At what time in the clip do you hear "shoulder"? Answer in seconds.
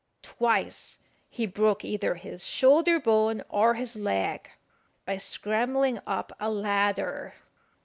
2.43-2.99